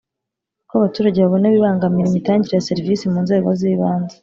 Uko 0.61 0.73
abaturage 0.79 1.17
babona 1.19 1.45
ibibangamira 1.47 2.07
imitangire 2.09 2.55
ya 2.57 2.67
serivisi 2.69 3.03
mu 3.11 3.19
nzego 3.25 3.49
z 3.59 3.61
ibanze 3.71 4.15